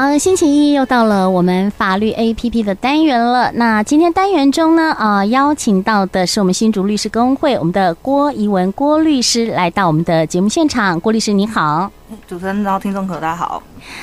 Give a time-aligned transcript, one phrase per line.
[0.00, 3.50] 好，星期一又到了我们法律 APP 的单元了。
[3.54, 11.00] 那今天单元中呢，啊、呃，邀请到的是我们新竹律师公会我们的郭怡文郭律师来到我们的节目现场。
[11.00, 11.90] 郭律师你好，
[12.28, 13.60] 主持人然后，听众朋友大家好。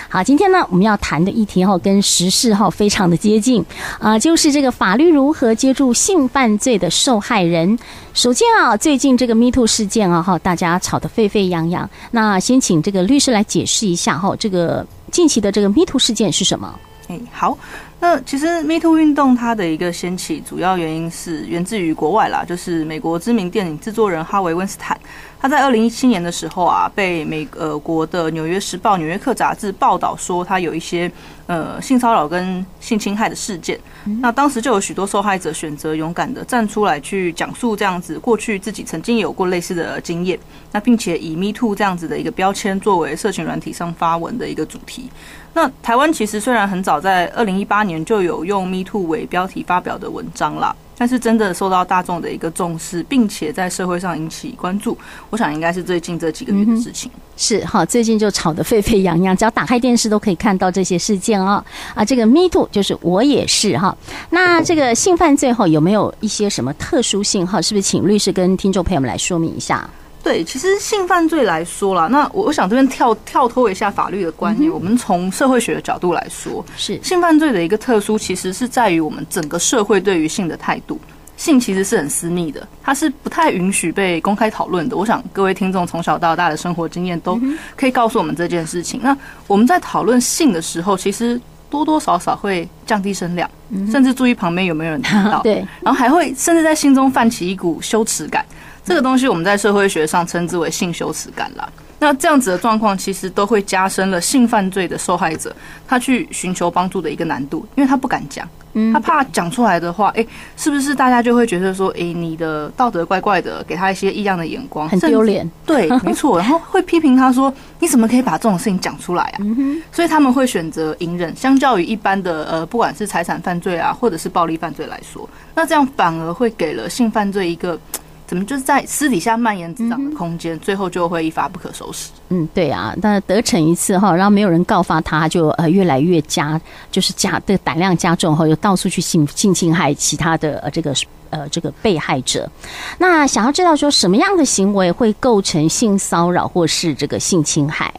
[0.10, 3.62] 好，今天呢我们要谈的议题哈，跟时事哈非常的接近
[3.98, 7.80] 啊、呃，就是这个法律如何接住性犯罪的受害人。
[8.14, 11.90] 首先啊，最近这个 Me Too 事件啊哈，大家吵得沸沸扬扬。
[12.12, 14.86] 那先请这个律师来解释一下哈，这个。
[15.12, 16.77] 近期的这个 Me Too 事件是什么？
[17.08, 17.55] 哎，好，
[17.99, 24.99] 那其实 Me Too 运动它的一个掀起，主要原因是源自于国外啦，就是美国知名电影制作人哈维温斯坦，
[25.39, 31.11] 他在二零一七年的时候啊，被美呃国的纽约时报、纽约客杂志报道说他有一些
[31.45, 33.80] 呃性骚扰跟性侵害的事件。
[34.19, 40.39] 那当时就有许多受害者选择勇敢的站出来去讲述这样子过去自己曾经有过类似的经验，
[40.72, 45.11] 那并且以 Me Too 这样子的一个标签作为社群软体上发文的一个主题。
[45.55, 50.75] 那台湾其实虽然很早在二零一八年就有用 Me Too 为标题发表的文章啦。
[50.97, 54.97] 但是真的受到大众的一个重视，并且在社会上引起关注，
[55.30, 57.12] 我想应该是最近这几个月的事情。
[57.14, 61.62] 嗯、是哈，最近就吵得沸沸扬扬，只要打开电视都可以看到这些事件哦。
[61.94, 63.94] 啊，这个 Me Too 就是我也是哈。
[64.30, 67.62] 那这个性犯罪后有没有一些什么特殊性哈？
[67.62, 69.90] 是不是请律师跟听众朋友们来说明一下？
[70.26, 81.00] 对，其实性犯罪来说啦，那我我想这边跳跳脱一下法律的观念，嗯、我们从社会学的角度来说，是性犯罪的一个特殊，其实是在于我们整个社会对于性的态度。
[81.38, 84.98] 性其实是很私密的，它是不太允许被公开讨论的。
[84.98, 87.40] 我想各位听众从小到大的生活经验都
[87.76, 89.00] 可以告诉我们这件事情。
[89.03, 89.16] 那
[89.46, 93.48] 我们在讨论性的时候，其实多多少少会降低声量，
[93.92, 98.44] 甚至注意旁边有没有人听到， 对，然后还会甚至在心中泛起一股羞耻感。
[98.86, 101.67] 这个东西我们在社会学上称之为性羞耻感啦。
[101.97, 105.55] 那这样子的状况，其实都会加深了性犯罪的受害者
[105.88, 108.47] 他去寻求帮助的一个难度，因为他不敢讲，
[108.94, 110.23] 他怕讲出来的话，哎，
[110.58, 115.50] 是不是大家就会觉得说，哎，你的道德怪怪的，给他一些异样的眼光，很丢脸。
[115.66, 119.40] 对，没错，然后会批评他说，你怎么可以把这种事情讲出来啊？
[119.91, 127.79] 所以他们会选择隐忍，相较于一般的呃，不管是财产犯罪啊，或者是暴力犯罪来说，那这样反而会给了性犯罪一个。
[128.28, 132.09] 怎么就是在私底下蔓延滋长的空间，最后就会一发不可收拾。
[132.30, 136.59] 嗯，对啊，但得逞一次哈，然后没有人告发他，就呃越来越加，
[136.91, 140.94] 就是加的胆量加重后，又到处去性性侵害其他的呃这个
[141.30, 142.50] 呃这个被害者。
[142.97, 147.94] 那想要知道说什么样的行为会构成性骚扰或是这个性侵害？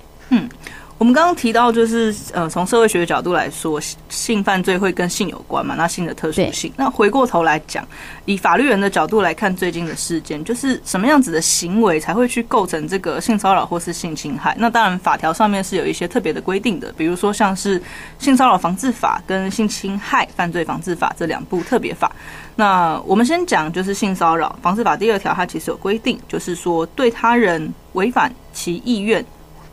[0.99, 1.07] 嗯。
[1.07, 5.77] 我们刚刚提到，就是呃，从社会学的角度来说，性犯罪会跟性有关嘛？
[5.77, 6.73] 那性的特殊性。
[6.77, 7.87] 那回过头来讲，
[8.25, 14.57] 以法律人的角度来看，最近的事件，就是什么样子的行为才会去构成这个性骚扰或是性侵害？
[14.59, 17.81] 那当然，法条上面是有一些特别的规定的，比如说像是
[18.19, 22.11] 性骚扰防治法跟性侵害犯罪防治法这两部特别法。
[22.57, 29.25] 那我们先讲，就是性骚扰防治法第二条，它其实有规定，就是说对他人违反其意愿。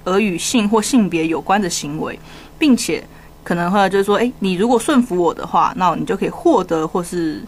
[0.03, 2.18] 而与性或性别有关的行为，
[2.58, 3.03] 并且
[3.44, 7.41] 可能会就是说，诶，你如果顺服我的话，那你就可以获得或是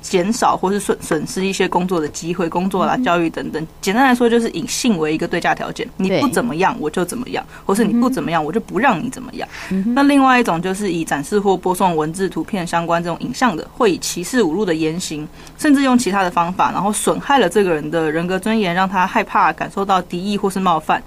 [0.00, 3.66] 减少或是损损失一些工作的机会、工作啦、教育等等。
[3.80, 9.48] 简单来说，就是以性为一个对价条件，你不怎么样，我就怎么样，或是你不怎么样，我就不让你怎么样。
[9.94, 15.26] 那另外一种就是以展示或播送文字、图片相关这种影像的，会以歧视、侮辱的言行，
[15.56, 21.00] 甚至用其他的方法，然后损害了这个人的人格尊严，让他害怕、感受到敌意或是冒犯。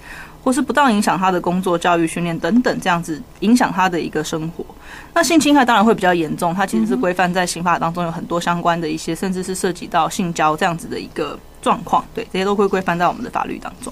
[0.46, 4.64] 或是不当影响他的工作、教育、训练等等，这样子影响他的一个生活。
[5.12, 12.06] 那性侵害当然会比较严重，它其实是规范在刑法当中有很多相关的一些，甚至是涉及到性交这样子的一个状况。
[12.14, 13.92] 对，这些都会规范在我们的法律当中。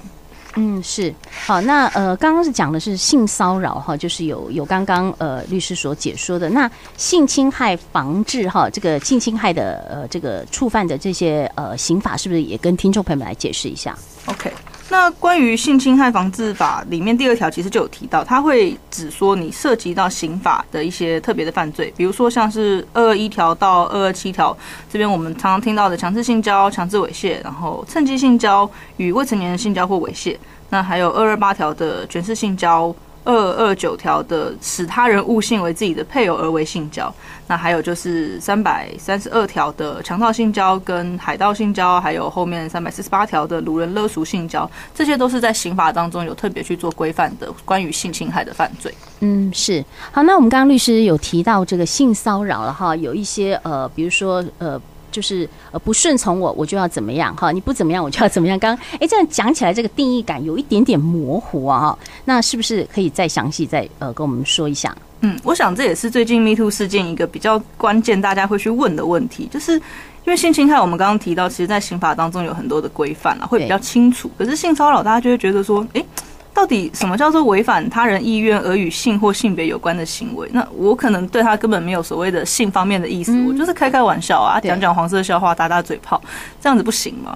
[0.55, 1.11] 嗯，是。
[1.47, 6.47] 好，那呃，刚刚是讲的是性骚扰哈，就是有有刚刚呃律师所解说的。
[6.51, 13.97] 那性侵害防治哈，这个性侵害的呃这个触犯的这些呃刑法，是不是也跟听众朋友们来解释一下
[14.27, 14.53] ？OK。
[14.93, 24.55] 那关于性侵害防治法里面第二条，其实就有提到，它会只说你涉及到刑法的一些特别的犯罪，比如说像是二二一条到二二七条
[24.91, 30.37] 这边我们常常听到的强制性交、强制猥亵，然后趁机性交与未成年人性交或猥亵，
[30.69, 32.95] 那还有二二八条的权势性交。
[33.23, 37.13] 二二九条的使他人误信为自己的配偶而为性交，
[37.47, 48.93] 那还有就是三百三十二条的强盗性交跟海盗性交，还有后面三百四十八条的掳人勒赎性交，这些都是在刑法当中有特别去做规范的关于性侵害的犯罪。
[49.21, 49.83] 嗯，是。
[50.11, 54.81] 好，那我们刚刚律师有提到这个性骚扰了哈，有一些呃，比如说呃。
[55.13, 57.51] 就是呃不顺从我，我就要怎么样哈？
[57.51, 58.59] 你不怎么样，我就要怎么样？
[58.59, 61.97] 刚刚哎，这样讲起来，这个定义感有一点点模糊啊。
[62.25, 64.93] 那是不是可以再详细再呃跟我们说一下？
[65.21, 69.81] 嗯，我想这也是最近 Me Too 事件一个比较关键，大家会去问的问题，就是因
[70.25, 74.29] 为性侵害，我们刚刚提到，其实在刑法当中有很多的规范啊，会比较清楚。
[74.37, 76.03] 可是性骚扰，大家就会觉得说，哎。
[76.53, 80.47] 到底什么叫做违反他人意愿而与性或性别有关的行为？
[80.53, 86.21] 那我可能对他根本没有所谓的性方面的意思，我就是开开玩笑啊，讲讲黄色笑话，打打嘴炮，
[86.61, 87.35] 这样子不行吗？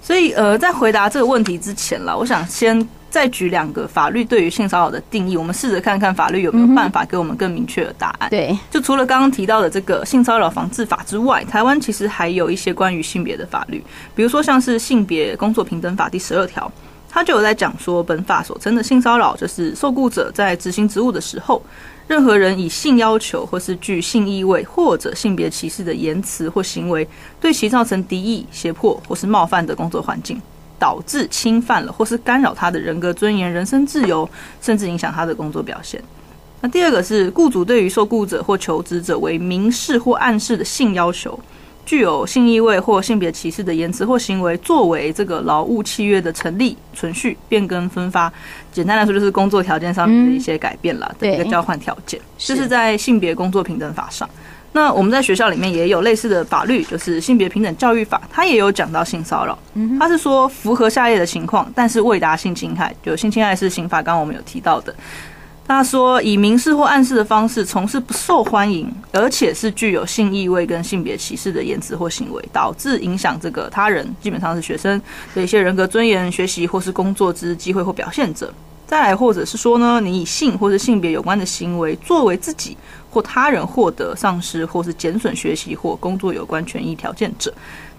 [0.00, 8.30] 所以呃，在回答这个问题之前啦，我想先再举两个法律对于性骚扰的定义，我们试着看看法律有没有办法给我们更明确的答案。
[8.30, 16.70] 对，就除了刚刚提到的这个性骚扰防治法之外，台湾其实还有一些关于性别的法律，比如说像是性别工作平等法第十二条。
[17.16, 21.62] 他就有在讲说，本法所称的性骚扰，就是受雇者在执行职务的时候，
[22.06, 27.08] 任何人以性要求或是具性意味或者性别歧视的言辞或行为，
[27.40, 30.38] 对其造成敌意、胁迫或是冒犯的工作环境，
[30.78, 34.28] 导致侵犯了或是干扰他的人格尊严、人身自由，
[34.60, 35.98] 甚至影响他的工作表现。
[36.60, 41.40] 那第二个是雇主对于受雇者或求职者为明示或暗示的性要求。
[41.86, 48.30] 具有性意味或性别歧视的言辞或行为，作为这个劳务契约的成立、存续、变更、分发，
[48.72, 52.20] 简单来说就是工作条件上面的一些改变了的一个交换条件。
[52.36, 54.28] 这是在性别工作平等法上。
[54.72, 59.58] 那我们在学校里面也有类似的法律，就是性别平等教育法，它也有讲到性骚扰。
[59.98, 64.94] 它是说符合下列的情况，但是未达性侵害，就性侵害是刑法，刚刚我们有提到的。
[65.66, 75.00] 他说，以明示或暗示的方式从事不受欢迎，而且是具有性意味跟性别歧视的言辞或行为，导致影响这个他人，基本上是学生
[75.34, 78.54] 的一些人格尊严、学习或是工作之机会或表现者。
[78.86, 82.76] 再来，或者是说呢，你以性或是性别有关的行为，作为自己
[83.10, 87.52] 或他人获得、丧失或是减损学习或工作有关权益条件者。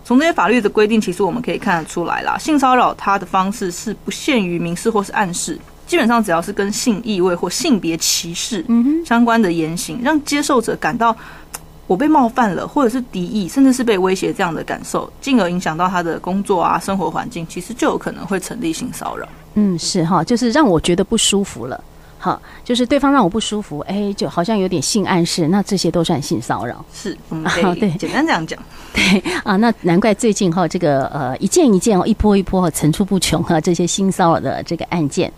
[0.05, 5.59] 从这些法律的规定，其实我们可以看得出来啦，性骚扰它的方式是不限于明示或是暗示。
[5.87, 8.63] 基本上只要是跟性意味或性别歧视
[9.05, 11.15] 相关的言行，让接受者感到
[11.87, 19.25] 我被冒犯了，或者是敌意，甚至是被威胁这样的感受，进而影响到他的工作啊、生活环境，其实就有可能会成立性骚扰。
[19.53, 21.81] 嗯，是哈，就是让我觉得不舒服了，
[22.19, 26.83] 好，就是对方让我不舒服，哎，就好像有点性暗示，那这些都算性骚扰。
[26.93, 28.59] 是，我们 可以对简单这样讲。
[28.93, 35.31] 对啊，那难怪最近哈，这个呃一件一件哦，一波一波层出不穷哈，这些性骚扰的这个案件。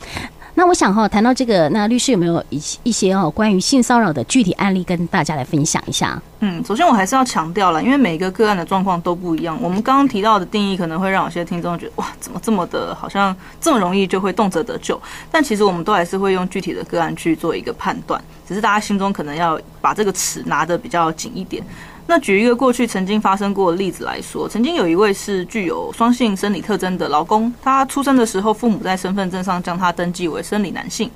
[0.59, 6.21] 那我想哈，谈到这个，那律师有没有一一些哦关于性骚扰的具体案例跟大家来分享一下？
[6.41, 9.57] 嗯，首先我还是要强调了，因为每个个案的状况都不一样。
[9.61, 15.01] 我们刚刚提到的定义可能会让有些听众觉得哇，怎么这么的，好像这么容易就会动辄得咎。
[15.31, 21.63] 但其实我们都还是会用具体的个案去做一个判断，只是大家心中可能要把这个尺拿得比较紧一点。
[22.09, 31.07] 那举一个过去曾经发生过的例子来说，曾经有一位是具有双性生理特征的劳工，他出生的时候父母在身份证上将他登记为生理男性，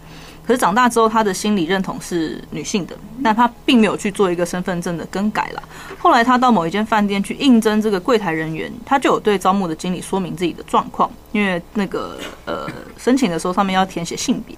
[0.46, 5.64] 可是长大之后他的心理认同是女性的，但他并没有去做一个身份证的更改了。
[5.98, 12.68] 后来他到某一间饭店去应征这个柜台人员，他就有对招募的经理说明自己的状况，因为那个呃
[13.00, 14.56] 申请的时候上面要填写性别，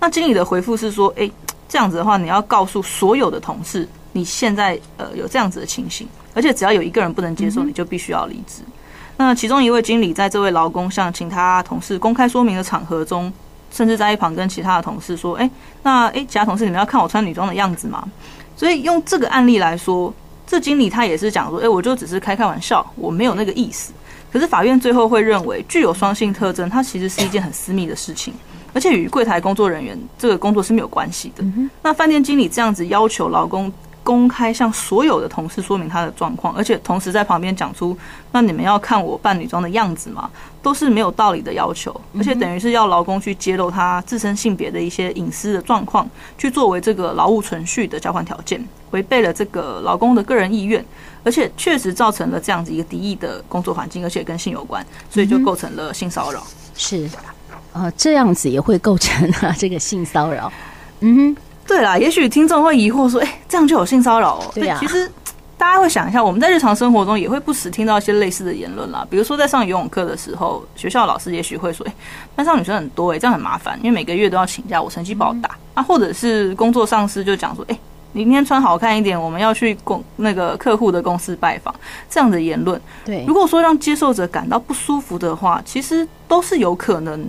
[0.00, 1.30] 那经理的回复是说，诶，
[1.68, 3.88] 这样子的话你要告诉所有的同事。
[4.12, 8.62] 你现在呃有这样子的情形，而且只要有一个人不能接受，你就必须要离职。
[9.16, 13.30] 那其中一位经理在这位劳工向请他同事公开说明的场合中，
[13.70, 15.50] 甚至在一旁跟其他的同事说：“诶，
[15.82, 18.02] 那诶，其他同事你们要看我穿女装的样子吗？”
[18.56, 20.12] 所以用这个案例来说，
[20.46, 23.92] 这经理他也是讲说：“诶，我就只是开开玩笑，我没有那个意思。”
[24.32, 28.32] 可是法院最后会认为，具有双性特征，它其实是一件很私密的事情，
[28.72, 31.44] 而且与柜台工作人员这个工作是没有关系的。
[31.82, 33.70] 那饭店经理这样子要求劳工。
[34.10, 37.96] 公开向所有的同事说明他的状况，而且同时在旁边讲出
[38.32, 40.28] “那你们要看我扮女装的样子吗？”
[40.60, 50.84] 都是没有道理的要求，而且等于是要劳工去揭露他自身性别的一些隐私的状况，去作为这个劳务存续的交换条件，违背了这个劳工的个人意愿，
[51.22, 56.42] 而且确实造成了这样子一个敌意的工作环境，而且跟性有关，所以就构成了性骚扰。
[56.74, 57.08] 是，
[57.72, 60.52] 呃，这样子也会构成啊这个性骚扰。
[60.98, 61.36] 嗯哼。
[61.70, 64.80] 对啦，也许听众会疑惑说：“哎，这样就有性骚扰哦？”对呀、啊。
[64.80, 65.08] 其实
[65.56, 69.06] 大家会想一下，我们在日常生活中也会不时听到一些类似的言论啦。
[69.08, 71.94] 比如说，在上游泳课的时候，学校老师也许会说：“哎，
[72.34, 75.50] 班上女生很多，哎，这样很麻烦，因为每个月都要请假，我成绩不好打。
[75.50, 77.78] 嗯”啊，或者是工作上司就讲说：“哎，
[78.10, 81.72] 你明天穿好看一点，我们要去公那个客户的公司拜访。”
[82.10, 87.24] 这样的言论，对，如果说让接受者感到不舒服的话，其实都是有可能。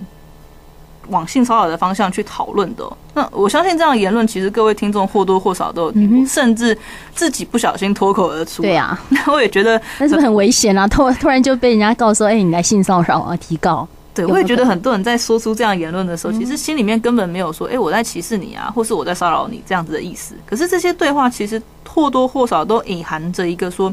[1.08, 2.84] 往性骚扰的方向去讨论的。
[3.14, 6.76] 那我相信这样的言论，其实各位听众或多或少都有听过，甚至
[7.14, 8.62] 自己不小心脱口而出。
[8.62, 10.86] 对啊， 那我也觉得那是不是很危险啊？
[10.88, 13.86] 突突然就被人家告诉，哎，你来性骚扰啊，提告。
[14.14, 20.34] 对，我也觉得很多人在说出这样言论的时候，其实心里面根本没有说，哎，我在歧视你啊，或是我在骚扰你这样子的意思。
[20.44, 23.92] 可是这些对话其实或多或少都隐含着一个说，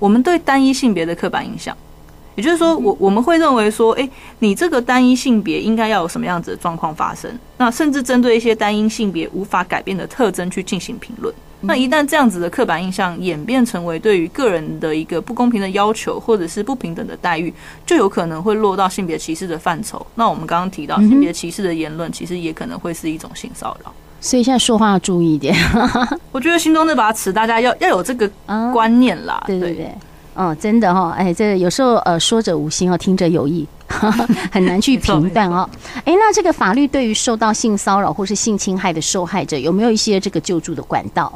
[0.00, 1.76] 我们对单一性别的刻板印象。
[2.40, 7.30] 也就是说，我我们会认为说，哎，你这个单一性别应该要有什么样子的状况发生？
[7.58, 11.34] 那甚至针对一些单一性别无法改变的特征去进行评论。
[11.60, 17.52] 那一旦这样子的刻板印象演变成为对于个人的一个不公平的要求，或者是不平等的待遇，
[17.84, 20.06] 就有可能会落到性别歧视的范畴。
[20.14, 23.92] 那我们刚刚提到性别歧视的言论，其实也可能会是一种性骚扰。
[24.22, 25.54] 所以现在说话要注意一点。
[26.32, 28.30] 我觉得心中那把尺，大家要要有这个
[28.72, 29.42] 观念啦。
[29.46, 29.94] 对对对，
[30.42, 33.68] 嗯，真的哈，哎，这有时候呃，说者无心哦，听者有意，
[34.50, 35.68] 很难去评断哦。
[35.96, 41.30] 哎，那这个法律对于受到性骚扰或是性侵害的受害者，有没有一些这个救助的管道？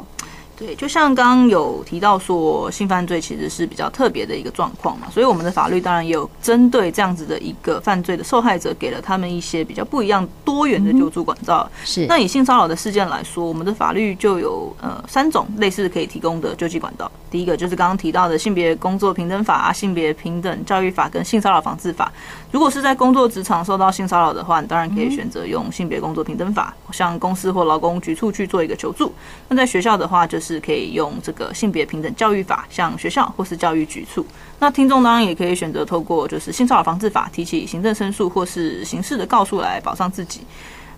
[0.57, 11.69] 对，就像刚刚有提到说，性犯罪其实是比较特别的一个状况嘛，所以我们的法律当然也有针对这样子的一个犯罪的受害者，给了他们一些比较不一样、多元的救助管道。
[11.83, 17.11] 是，那以性骚扰的事件来说，我们的法律就有呃三种类似可以提供的救济管道。
[17.29, 22.09] 第一个就是刚刚提到的性别工作平等法啊、性别平等教育法跟性骚扰防治法。
[22.55, 29.13] 如果是在工作职场受到性骚扰的话，你当然可以选择用性别工作平等法，向公司或劳工局处去做一个求助。
[29.49, 34.25] 那在学校的话，就是可以用这个性别平等教育法，向学校或是教育局处。
[34.57, 40.39] 那听众当然也可以选择透过就是性骚扰防治法提起行政申诉或是刑事的告诉来保障自己。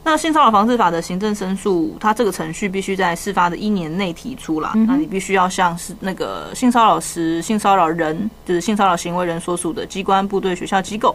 [0.07, 4.71] 那性骚扰防治法的行政申诉，它这个程序必须在事发的一年内提出啦。
[4.87, 11.13] 那你必须要向是那个性骚扰时性骚扰人，就是性骚扰行为人所属的机关、部队、学校机构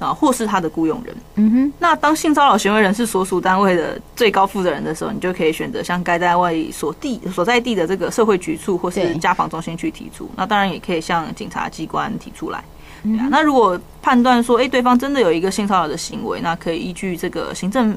[0.00, 1.16] 啊，或是他的雇佣人。
[1.36, 1.72] 嗯哼。
[1.78, 10.28] 那当性骚扰行为人是所属单位的最高负责人的时候，你就可以选择向该单位所地所在地的这个社会局处或是家访中心去提出。
[10.34, 12.64] 那当然也可以向警察机关提出来。
[13.04, 13.28] 对啊。
[13.30, 17.96] 那如果判断说，哎，对方真的有一个性骚扰的行为，那可以依据这个行政。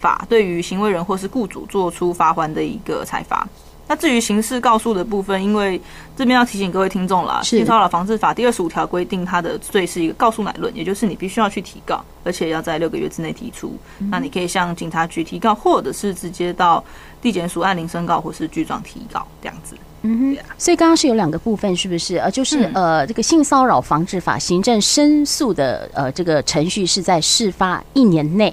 [0.00, 3.46] 法对于行为人或是雇主做出罚还的一个裁罚。
[3.88, 5.80] 那至于刑事告诉的部分，因为
[6.16, 13.78] 这边要提醒各位听众啦，性骚扰防治法第二十五条规定，它的罪是一个告诉乃论，也就是你必须要去提告，而且要在六个月之内提出。
[14.10, 16.82] 那你可以向警察局提告，或者是直接到
[17.22, 19.76] 地检署按铃申告，或是具状提告这样子。
[20.02, 20.44] 嗯哼。
[20.58, 22.16] 所以刚刚是有两个部分，是不是？
[22.16, 28.52] 呃，就是呃，这个性骚扰防治法行政申诉的呃这个程序是在事发一年内。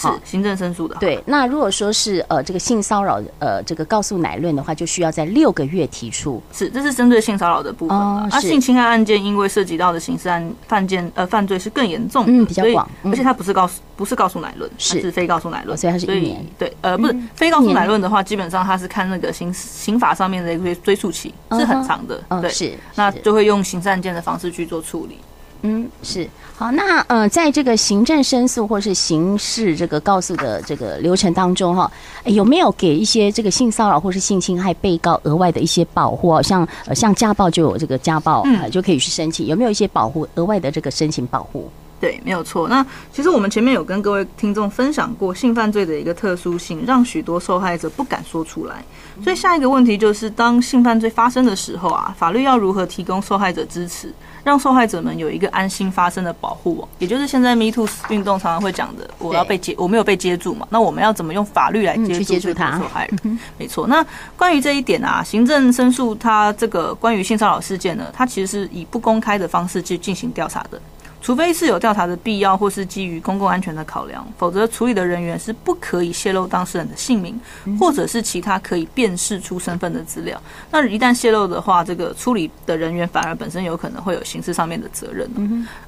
[0.00, 0.96] 是行政申诉的。
[0.98, 6.42] 对，那如果说是呃这个性骚扰呃这个告诉乃论的话，就需要在六个月提出。
[6.52, 7.96] 是，这是针对性骚扰的部分。
[7.96, 16.44] 啊，性侵害案件因为涉及到的刑事案犯件呃犯罪是更严重，嗯，比较广，而且它不是告诉不是告诉乃论，是是非告诉乃论，所以它是一年。
[16.58, 25.18] 对，呃，不是非告诉乃论的话，基本上它是看那个刑刑法上面的一个追诉期是很长的，对，是，那就会用刑事案件的方式去做处理。
[25.62, 26.70] 嗯，是好。
[26.72, 31.90] 那呃，在这个行政申诉或是刑事这个告诉的这个流程当中，哈，
[32.24, 36.40] 有没有给一些这个性骚扰或是性侵害被告额外的一些保护？
[36.42, 39.46] 像呃，像家暴就有这个家暴，呃，就可以去申请。
[39.46, 41.68] 有没有一些保护额外的这个申请保护？
[42.00, 42.66] 对，没有错。
[42.68, 48.82] 那其实我们前面有跟各位听众分享过性犯罪的一个特殊性，让许多受害者不敢说出来。
[49.22, 54.12] 所以下一个问题就是，当性犯罪发生的时候啊，法律要如何提供受害者支持？
[54.42, 60.66] 让受害者们有一个安心发生的保护网，也就是现在 Me Too 运动常常会讲的，我要被接，我没有被接住嘛？
[60.70, 63.38] 那我们要怎么用法律来接住他受害人？
[63.58, 63.86] 没错。
[63.86, 64.02] 那
[64.38, 70.80] 关于这一点啊，行政申诉它这个关于性骚扰事件呢，它其实是以不公开的方式去进行调查的。
[71.20, 77.38] 除非是有调查的必要，或是基于公共安全的考量，否则处理的人员是不可以泄露当事人的姓名，
[77.78, 80.40] 或者是其他可以辨识出身份的资料。
[80.70, 85.28] 那一旦泄露的话，这个处理的人员反而本身有可能会有刑事上面的责任。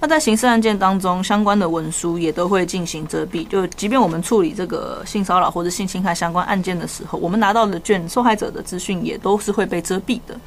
[0.00, 3.46] 那在刑事案件当中，相关的文书也都会进行遮蔽。
[3.48, 10.38] 就即便我们处理这个性骚扰或者性侵害相关案件的时候，我们拿到的卷受害者的资讯也都是会被遮蔽的，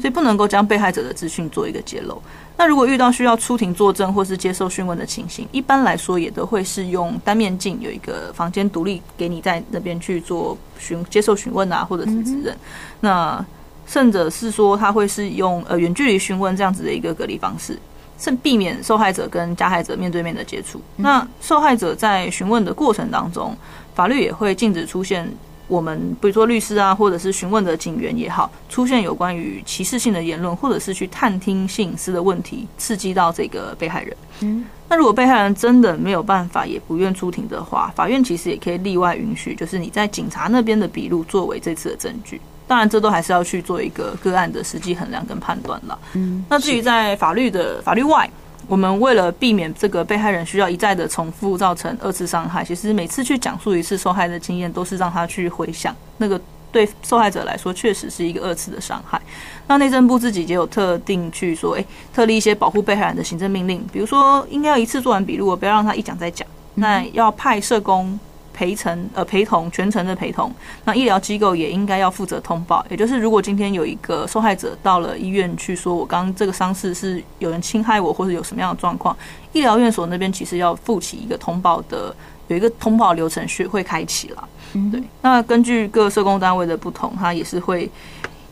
[0.00, 2.20] 所以不能够将被害者的资讯做一个揭露。
[2.56, 12.56] 那如果遇到需要出庭作证或是接受讯问的情形，一般来说也都会是用单面镜，有一个房间独立给你在那边去做询接受询问啊，或者是指认。
[13.00, 13.44] 那
[13.86, 17.76] 甚者是说他会是用呃远距离询问这样子的一个隔离方式，
[18.18, 20.80] 甚避免受害者跟加害者面对面的接触。
[20.96, 23.56] 那受害者在询问的过程当中，
[23.94, 25.28] 法律也会禁止出现。
[25.72, 34.14] 我们比如说律师啊，或者是询问的警员也好，出现有关于歧视性的言论，或者是去探听性隐私的问题，刺激到这个被害人。
[34.40, 42.38] 嗯，那如果被害人真的没有办法，也不愿出庭的话，法院其实也可以例外允许，就是你在警察那边的笔录作为这次的证据。
[42.68, 45.98] 当然，这都还是要去做一个个案的实际衡量跟判断了。
[46.12, 48.30] 嗯，那至于在法律的法律外，
[48.66, 56.40] 我们为了避免这个被害人需要一再的重复造成二次伤害，其实每次去讲述一次受害的经验，都是让他去回想那个。
[56.72, 59.20] 对受害者来说，确实是一个二次的伤害。
[59.66, 66.48] 那内政部自己也有特定去说，诶，特立一些保护被害人的行政命令，比如说应该要一次做完笔录，我不要让他一讲再讲。
[66.76, 68.18] 那要派社工
[68.62, 70.52] 陪同，呃，陪同全程的陪同。
[70.84, 79.16] 那医疗机构也应该要负责通报，也就是如果今天有一个受害者到了医院去说，我刚刚这个伤势是有人侵害我，或者有什么样的状况，
[79.52, 82.14] 医疗院所那边其实要负起一个通报的，
[82.46, 84.48] 有一个通报流程学会开启了。
[84.92, 87.90] 对，那根据各社工单位的不同，它也是会，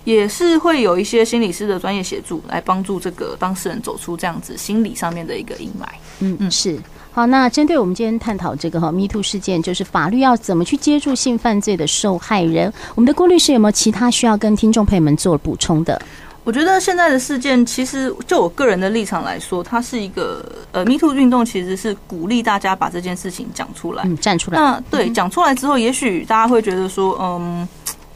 [0.05, 5.87] 也是会有一些心理师的专业协助，来帮助这个当事人走出这样子心理上面的一个阴霾。
[6.21, 6.79] 嗯嗯，是。
[7.13, 12.73] 好，那针对我们今天探讨这个哈 Me Too 事件，就是法律要怎么去接住性犯罪的受害人？
[12.95, 16.01] 我们的郭律师有没有其他需要跟听众朋友们做补充的？
[16.43, 24.57] 我觉得现在的事件，其实就我个人的立场来说，它是一个呃，Me Too 运动其实是鼓励大家把这件事情讲出来，嗯，站出来。
[24.57, 27.69] 那对，讲出来之后，也许大家会觉得说，嗯，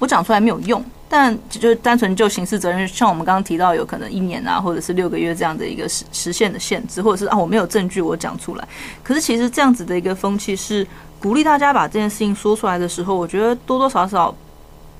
[0.04, 8.68] 我讲出来没有用，但就单纯就刑事责任，像我们刚刚提到，有可能一年啊，或者是六个月这样的一个时时限的限制，或者是啊，我没有证据，我讲出来。
[9.02, 10.86] 可是其实这样子的一个风气是
[11.18, 14.34] 鼓励大家把这件事情说出来的时候，我觉得多多少少。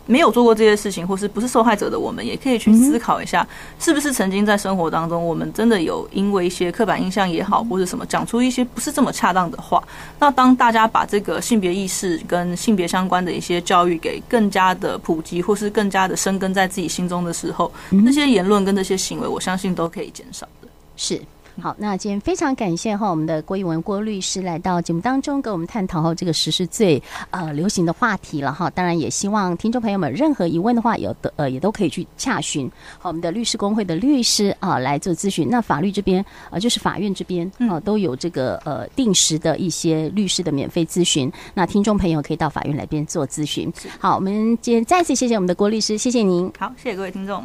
[0.07, 3.47] 没有做过这些事情，或是不是受害者的我们，也可以去思考一下，
[3.79, 9.83] 是不是曾经在生活当中，我们真的有因为一些刻板印象也好，或者什么，讲出一些不是这么恰当的话。
[10.19, 20.69] 那当大家把这个性别意识跟性别相关的一些教育给更加的普及，或是更加的生根在自己心中的时候，那些言论跟这些行为，我相信都可以减少的。
[20.97, 21.21] 是。
[21.61, 28.69] 好，那今天非常感谢哈我们的郭艺文郭律师来到节目当中，跟我们探讨哈这个时事最呃流行的话题了哈。
[28.71, 35.49] 当然也希望听众朋友们任何疑问的话，有的呃也都可以去洽询好我们的律师工会的律师啊来做咨询。
[35.49, 41.31] 那法律这边呃就是法院这边啊都有这个呃定时的一些律师的免费咨询。
[41.55, 43.73] 那听众朋友可以到法院来边做咨询。
[43.99, 46.51] 好，我们今天再次谢谢我们的郭律师，谢谢您。
[46.59, 47.45] 好，谢谢各位听众。